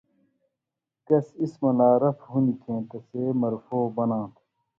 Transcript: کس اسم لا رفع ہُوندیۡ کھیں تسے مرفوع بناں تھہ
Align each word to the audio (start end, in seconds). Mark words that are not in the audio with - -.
کس 1.07 1.25
اسم 1.43 1.63
لا 1.77 1.89
رفع 2.01 2.25
ہُوندیۡ 2.29 2.59
کھیں 2.61 2.81
تسے 2.89 3.23
مرفوع 3.41 3.85
بناں 3.95 4.25
تھہ 4.33 4.41